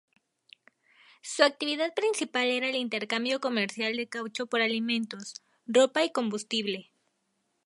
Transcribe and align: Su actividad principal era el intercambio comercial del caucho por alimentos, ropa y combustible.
Su 1.21 1.43
actividad 1.43 1.93
principal 1.93 2.47
era 2.49 2.67
el 2.67 2.75
intercambio 2.75 3.39
comercial 3.39 3.95
del 3.97 4.09
caucho 4.09 4.47
por 4.47 4.59
alimentos, 4.59 5.43
ropa 5.67 6.03
y 6.03 6.11
combustible. 6.11 6.89